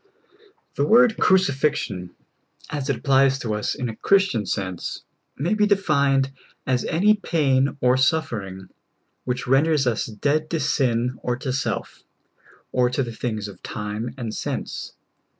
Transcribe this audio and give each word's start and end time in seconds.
THE 0.77 0.83
word 0.87 1.15
crucifixion, 1.19 2.15
as 2.71 2.89
it 2.89 2.95
applies 2.97 3.37
to 3.37 3.53
us 3.53 3.75
in 3.75 3.87
a 3.87 3.95
Chris 3.95 4.29
tian 4.29 4.47
sense, 4.47 5.03
ma}^ 5.39 5.55
be 5.55 5.67
defined 5.67 6.31
as 6.65 6.83
any 6.85 7.13
pain 7.17 7.77
or 7.81 7.97
suffer 7.97 8.41
ing 8.41 8.69
which 9.25 9.45
renders 9.45 9.85
us 9.85 10.07
dead 10.07 10.49
to 10.49 10.59
sin 10.59 11.19
or 11.21 11.35
to 11.37 11.53
self, 11.53 12.01
or 12.71 12.89
to 12.89 13.03
the 13.03 13.13
things 13.13 13.47
of 13.47 13.61
time 13.61 14.15
and 14.17 14.33
sense. 14.33 14.93